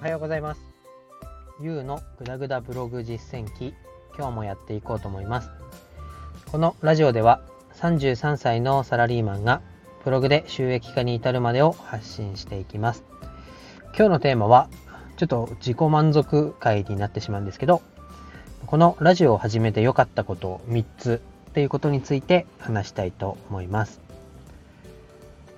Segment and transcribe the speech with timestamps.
[0.00, 0.60] はようございます。
[1.60, 3.74] ゆうのぐだぐだブログ実践記、
[4.16, 5.50] 今日もやっていこうと思います。
[6.52, 7.40] このラジオでは
[7.74, 9.60] 33歳のサラリーマンが
[10.04, 13.02] ブログで収益化に至るまでを発信していきます。
[13.86, 14.68] 今日のテーマは
[15.16, 17.82] ちょっと自己満足会になってしまうんですけど、
[18.66, 21.20] このラジオを始めて良かったこと3つ
[21.50, 24.00] っていうことについて話したいと思います。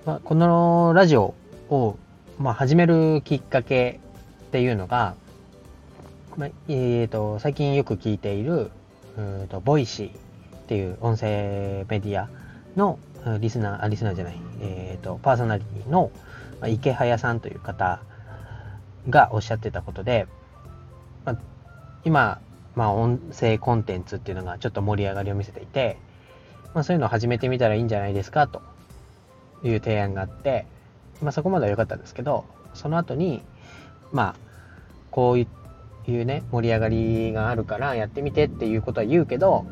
[0.07, 1.35] まあ、このラジオ
[1.69, 1.95] を、
[2.39, 3.99] まあ、始めるきっかけ
[4.51, 5.15] っていうのが、
[6.35, 8.69] まあ、えーと、最近よく聞いている、
[9.17, 12.29] うんと、 Voicy っていう音声メディア
[12.75, 12.99] の
[13.39, 16.11] リスナー、あ、リスナーじゃない、えーと、パーソナリティの、
[16.67, 18.01] 池早さんという方
[19.09, 20.27] がおっしゃってたことで、
[21.23, 21.37] まあ、
[22.03, 22.41] 今、
[22.75, 25.95] まあ、音声コンテンツっていうのがちょっと盛り上がりを見せていて、
[26.73, 28.61] まあ、そういうのを始めてみたらいいんじゃないですかと
[29.63, 30.65] いう提案があって、
[31.21, 33.41] まあ、そこまでは良かったんですけどその後に
[34.11, 34.50] まあ
[35.11, 35.45] こうい
[36.21, 39.65] うね盛り上がりがあるからやってみてっていうことは言うけど、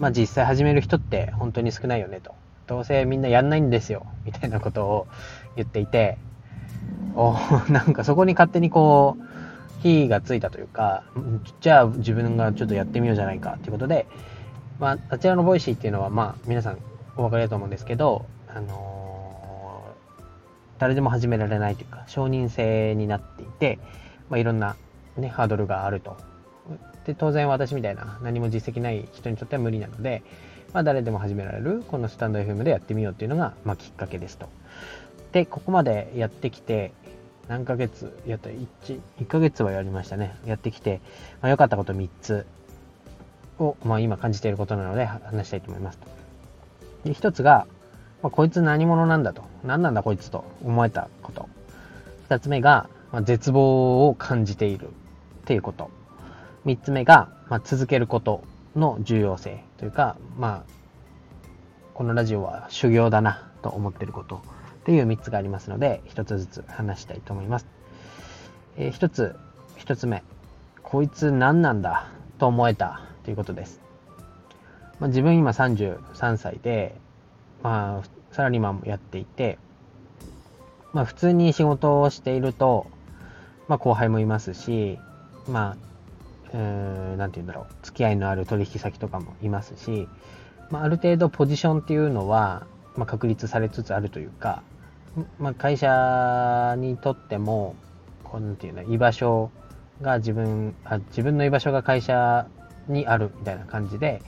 [0.00, 2.34] まあ、実際始める人って本当に少ないよねと。
[2.66, 5.06] どうせみんなやんないんですよみたいなことを
[5.56, 6.18] 言っていて
[7.14, 7.34] お
[7.72, 11.02] なんかそこに勝手にこう火がついたというか
[11.60, 14.06] じゃあ自分がちょっとやってみようじゃないかっていうことで、
[14.78, 16.78] まあ、あちらの Voicy っていうのはまあ皆さん
[17.16, 19.82] お分かりだと思うんですけど、あの
[20.78, 23.78] 誰でも始められないというか承認制になっていて、
[24.30, 24.76] まあ、いろんな、
[25.16, 26.16] ね、ハードルがあると
[27.06, 30.22] で当然私みたいな何も実績ない人にとっては無理なので、
[30.72, 34.48] まあ、誰でも始められるこのスタンド FM でやってみようっていうのが、まあ、きっかけですと
[35.32, 36.92] でここまでやってきて
[37.48, 38.66] 何ヶ月やった 1,
[39.20, 41.00] 1ヶ月はやりましたねやってきて、
[41.40, 42.46] まあ、良かったこと3つ
[43.58, 46.06] を、まあ、今感じていることなので話したいと思いますと
[47.04, 47.66] で1つが
[48.22, 49.44] まあ、こいつ何者なんだと。
[49.64, 51.48] 何なんだこいつと思えたこと。
[52.28, 54.90] 二つ目が、まあ、絶望を感じているっ
[55.44, 55.90] ていうこと。
[56.64, 58.44] 三つ目が、まあ、続けること
[58.76, 60.78] の重要性というか、まあ、
[61.94, 64.38] このラジオは修行だなと思ってることっ
[64.84, 67.66] ていう三つがありますので、一つずつ話したいと思います。
[68.76, 69.36] えー、一つ、
[69.76, 70.22] 一つ目。
[70.82, 72.08] こいつ何なんだ
[72.38, 73.80] と思えたということです。
[75.00, 76.94] まあ、自分今33歳で、
[77.62, 79.58] まあ、サラリーマンもやっていて、
[80.92, 82.86] まあ、普通に仕事をしていると、
[83.68, 84.98] まあ、後輩もいますし、
[85.46, 85.76] ま
[86.52, 90.08] あ、うなんて言うんだろう、付き合いのある取引先とかもいますし、
[90.70, 94.62] まあ、ある程度ポジションっていうのは、まあ、確立されつつあるというか、
[95.38, 97.76] まあ、会社にとっても、
[98.24, 99.50] こうなんていうの、居場所
[100.02, 102.46] が自分あ、自分の居場所が会社
[102.88, 104.22] にあるみたいな感じで、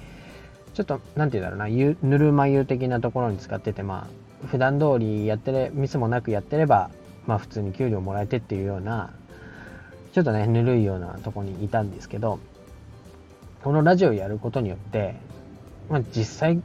[0.74, 4.08] ちょっと、なんて言うんだろうな、ぬるま湯的なところに使ってて、ま
[4.44, 6.90] あ、普段通りやってれ、ミスもなくやってれば、
[7.26, 9.12] まあ普通に給料もらえてっていうような、
[10.12, 12.40] ちょっとね、ぬるいようなとこにいたんですけど、
[13.62, 15.14] このラジオやることによって、
[15.88, 16.62] まあ実際、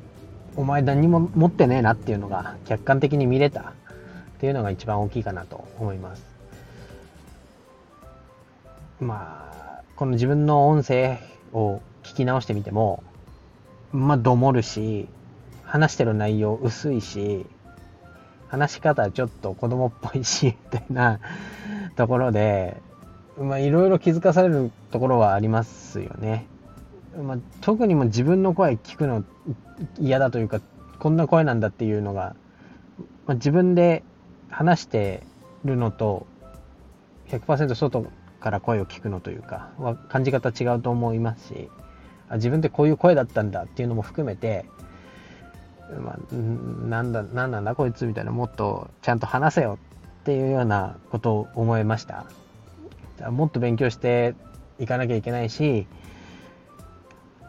[0.56, 3.74] お前何も持ってねえなっていうのが客観的に見れたっ
[4.40, 6.24] ていうのが一番大きいかなと思います。
[9.00, 11.20] まあ、この自分の音声
[11.52, 13.04] を聞き直してみても、
[13.92, 15.08] まあ、どもるし、
[15.64, 17.46] 話してる内容薄いし、
[18.48, 21.20] 話し方ちょっと子供っぽいし、みたいな
[21.96, 22.78] ところで、
[23.38, 26.48] まあ、いろいろ気づかされるところはありますよね。
[27.22, 29.24] まあ、特にも自分の声聞くの
[30.00, 30.62] 嫌だというか、
[31.00, 32.36] こんな声なんだっていうのが、
[33.26, 34.04] まあ、自分で
[34.50, 35.24] 話して
[35.66, 36.26] るのと、
[37.30, 38.06] 100%外
[38.40, 41.70] から声を聞くのというか、は感じ方違うと思いますし、
[42.30, 44.66] あ自分ってこういう声だったんだっていうのも含めて、
[46.00, 49.78] まあ、なんだ、なんなんだこいつみたいな、もっとちゃんと話せよ
[50.22, 52.26] っていうようなことを思いました。
[53.30, 54.36] もっと勉強して
[54.80, 55.88] いかなきゃいけないし、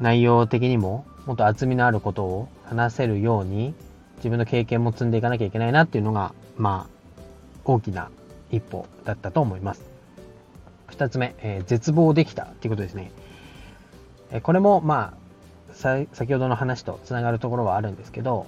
[0.01, 3.75] 内容的にももっと厚みのあることを話せるように、
[4.19, 7.23] 自分の経験も積んでいかなきゃいけないなっていうのが、まあ、
[7.65, 8.11] 大きな
[8.51, 9.83] 一歩だったと思います。
[10.87, 13.11] 二つ目、えー、絶望できたっていうことですね。
[14.31, 15.27] えこれもまあ
[15.75, 18.47] 先ほどの話とつながるところはあるんですけど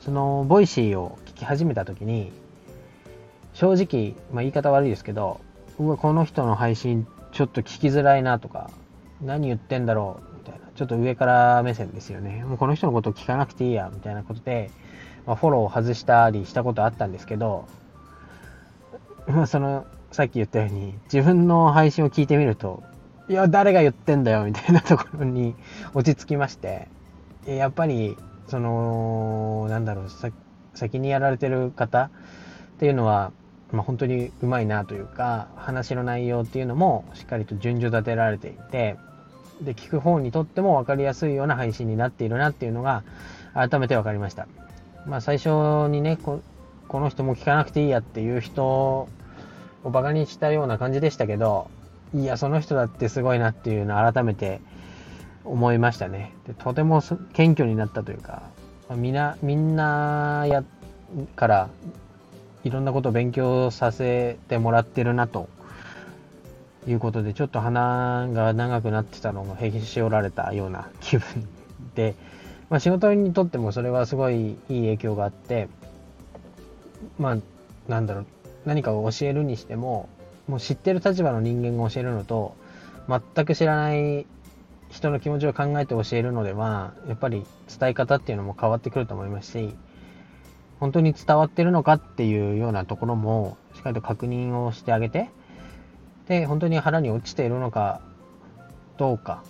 [0.00, 2.32] その Voicy を聞き始めた時に
[3.52, 5.40] 正直、まあ、言い方悪いですけど
[5.78, 8.70] うわこの人の配信ちょっと聞きづらいなとか
[9.20, 10.66] 何言ってんだろうみたいな。
[10.74, 12.44] ちょっと上から目線ですよね。
[12.44, 14.70] もうこの人のことを聞かなくていいやみたいなことで、
[15.26, 17.66] まあ、フォローを外したりしたことあったんですけど、
[19.26, 22.82] まあ、そのさっき言ったように自分の配信を聞いてみると
[23.26, 25.54] いや、誰が言ってんだよ、みたいなところに
[25.94, 26.88] 落ち着きまして、
[27.46, 28.16] やっぱり、
[28.48, 30.06] その、なんだろう、
[30.74, 32.10] 先にやられてる方っ
[32.78, 33.32] ていうのは、
[33.74, 38.96] まあ、本当にうまいなというか話の内容っていうのもしっかりと順序立てられていて
[39.60, 43.02] で聞く方にとっても分かりやすいような配信になっているなっていうのが
[43.52, 44.48] 改めて分かりました。
[45.06, 46.40] まあ、最初にねこ
[47.00, 49.08] の人も聞かなくていいやっていう人を
[49.84, 51.68] バカにしたような感じでしたけど
[52.14, 54.60] いやその人だってすごいなっていうのを改めて
[55.44, 56.32] 思いましたね。
[56.46, 58.42] でとても謙虚になったというか、
[58.96, 60.64] みんな、みんなや
[61.36, 61.68] から
[62.64, 65.48] いろんなことを勉強させてもらってるなと
[66.88, 71.46] いうことで、ちょっと鼻が長くなってたのがへし折られたような気分
[71.94, 72.14] で、
[72.70, 75.68] まあ、仕事にとってもそれはすごいいい影響があって、
[77.18, 77.36] まあ、
[77.86, 78.26] なんだろう、
[78.64, 80.08] 何かを教えるにしても、
[80.48, 82.56] もう知ってる立場の人間が教えるのと、
[83.08, 84.26] 全く知らない
[84.88, 87.44] 人の気持ちを考えて教えるのでは、やっぱり
[87.78, 89.74] 伝え方っていうのも変わってくると思いますし、
[90.84, 95.30] 本当に伝わってるのかっていうようなところも、しっかりと確認をしてあげて、
[96.28, 98.02] で、本当に腹に落ちているのか
[98.98, 99.42] どうか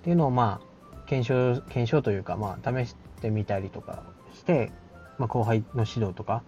[0.00, 4.02] っていうのを、まあ、検証、検証というか、まあ、試してみたりとか
[4.34, 4.72] して、
[5.18, 6.42] まあ、後輩の指導とか、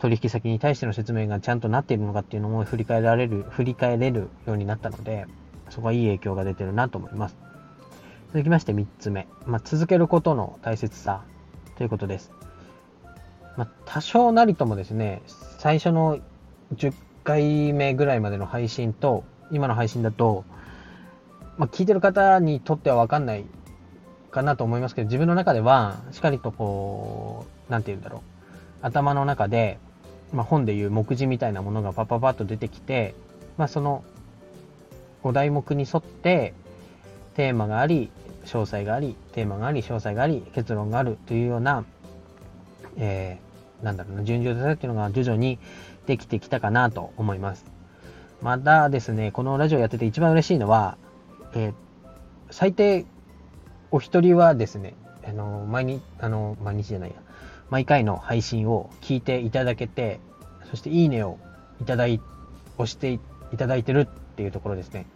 [0.00, 5.26] 取引先に対しての説明がちゃんとなっているのかっていうのも振り返られる、振り返れるようになったので、
[5.70, 7.36] そこはいい影響が出てるなと思います。
[8.32, 9.28] 続きまして3つ目。
[9.46, 11.22] まあ、続けることの大切さ
[11.76, 12.32] ということです。
[13.56, 15.22] まあ、多少なりともですね、
[15.58, 16.18] 最初の
[16.74, 16.92] 10
[17.22, 20.44] 回目ぐらいまでの配信と、今の配信だと、
[21.56, 23.44] まあ、聞いてる方にとってはわかんない
[24.30, 28.20] かなと思いますけど、自分の中では、しっかりとこう、なんて言うんだろう。
[28.82, 29.78] 頭の中で、
[30.32, 33.14] まあ、本でいう目次みたいなものがパパパッと出てきて、
[33.56, 34.04] まあ、その
[35.22, 36.52] 5題目に沿って
[37.34, 38.10] テーマがあり、
[38.44, 41.84] 詳細があり、テーマがあり、詳細があり、結論があるというような、
[42.96, 43.43] えー、
[43.82, 45.58] なんだろうな、順序立てっていうのが徐々に
[46.06, 47.64] できてきたかなと思います。
[48.42, 50.98] またですね、このラジオやってて一番嬉しいのは、
[51.54, 51.74] えー、
[52.50, 53.06] 最低
[53.90, 54.94] お一人はですね、
[55.26, 57.16] あの、毎日、あの、毎日じゃないや、
[57.70, 60.20] 毎回の配信を聞いていただけて、
[60.70, 61.38] そしていいねを
[61.80, 62.20] いただい、
[62.76, 63.20] 押してい
[63.56, 65.06] ただいてるっていうところですね。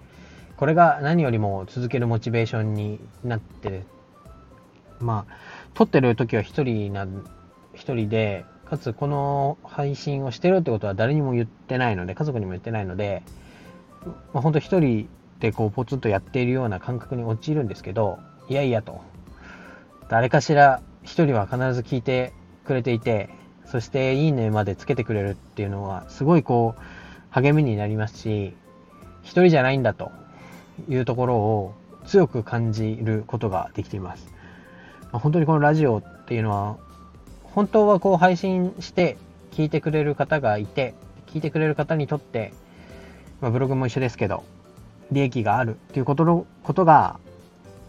[0.56, 3.84] これが何よりも続けるモチベーションになって、
[5.00, 5.34] まあ、
[5.74, 7.06] 撮ってる時は一人な、
[7.78, 13.22] 一人で、かつこの配信をしてるってことは誰にも言ってないので、家族にも言ってないので、
[14.34, 15.08] まあ、本当一人
[15.40, 19.00] でこうポツンとやっているような感覚に陥るんですけど、いやいやと、
[20.08, 22.32] 誰かしら一人は必ず聞いて
[22.64, 23.30] くれていて、
[23.64, 26.80] そしていいねまでつけてくれるっていうのは、すごいこう、
[27.30, 28.54] 励みになりますし、
[29.22, 30.10] 一人じゃないんだと
[30.88, 31.74] いうところを
[32.06, 34.32] 強く感じることができています。
[35.12, 36.76] 本当にこのラジオっていうのは、
[37.58, 39.16] 本当はこう配信して
[39.50, 40.94] 聞いてくれる方がいて、
[41.26, 42.52] 聞いてくれる方にとって、
[43.40, 44.44] まあ、ブログも一緒ですけど、
[45.10, 47.18] 利益があるっていうことのことが、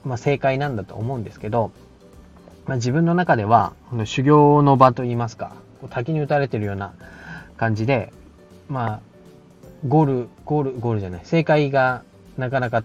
[0.03, 1.69] まあ、正解なんだと思うんですけど、
[2.65, 5.53] まあ、自分の中では、この修行の場といいますか、
[5.91, 6.95] 滝に打たれてるような
[7.55, 8.11] 感じで、
[8.69, 8.99] まあ、
[9.87, 12.01] ゴール、ゴール、ゴールじゃない、正解が
[12.39, 12.83] なかなか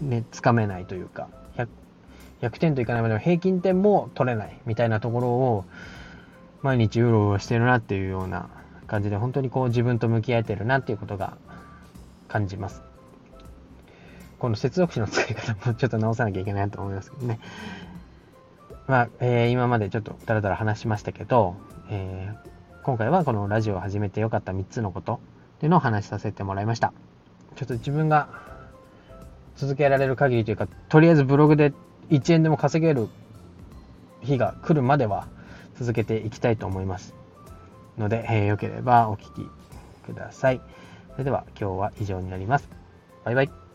[0.00, 1.68] ね、つかめないというか、100,
[2.42, 5.64] 100点といかないまでも平均点も取れないみたいなところを、
[6.66, 8.48] 毎日うろうろしてるなっていうような
[8.88, 11.36] 感じで、本当にこう自分と向き合えてるなっていうことが
[12.26, 12.82] 感じます。
[14.40, 17.38] この接続詞の使い方もちょっと直さなきゃいけないと思いますけどね。
[18.88, 21.54] まあ、えー、今までちょっとだらだら話しましたけど、
[21.88, 25.20] えー、今回はこのラジオを始めてよかった3つのこと
[25.58, 26.92] っていうのを話しさせてもらいました。
[27.54, 28.28] ちょっと自分が
[29.54, 31.72] 続けられる限りというか、とりあえずブログで
[32.10, 33.08] 1円でも稼げる
[34.20, 35.28] 日が来るまでは
[35.78, 37.14] 続けていきたいと思います。
[37.98, 39.48] ので、えー、よければお聴き
[40.04, 40.60] ください。
[41.12, 42.68] それでは今日は以上になります。
[43.24, 43.65] バイバイ。